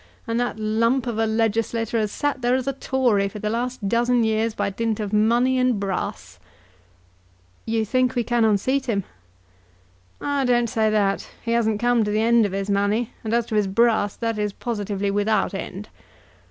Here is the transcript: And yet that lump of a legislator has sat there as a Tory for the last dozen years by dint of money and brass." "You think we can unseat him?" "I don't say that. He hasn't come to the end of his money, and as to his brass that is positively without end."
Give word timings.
And 0.25 0.39
yet 0.39 0.57
that 0.57 0.63
lump 0.63 1.05
of 1.05 1.19
a 1.19 1.27
legislator 1.27 1.99
has 1.99 2.11
sat 2.11 2.41
there 2.41 2.55
as 2.55 2.65
a 2.65 2.73
Tory 2.73 3.27
for 3.29 3.37
the 3.37 3.51
last 3.51 3.87
dozen 3.87 4.23
years 4.23 4.55
by 4.55 4.71
dint 4.71 4.99
of 4.99 5.13
money 5.13 5.59
and 5.59 5.79
brass." 5.79 6.39
"You 7.67 7.85
think 7.85 8.15
we 8.15 8.23
can 8.23 8.43
unseat 8.43 8.87
him?" 8.87 9.03
"I 10.19 10.43
don't 10.43 10.65
say 10.65 10.89
that. 10.89 11.29
He 11.43 11.51
hasn't 11.51 11.79
come 11.79 12.03
to 12.03 12.09
the 12.09 12.19
end 12.19 12.47
of 12.47 12.51
his 12.51 12.67
money, 12.67 13.13
and 13.23 13.31
as 13.31 13.45
to 13.45 13.55
his 13.55 13.67
brass 13.67 14.15
that 14.15 14.39
is 14.39 14.53
positively 14.53 15.11
without 15.11 15.53
end." 15.53 15.87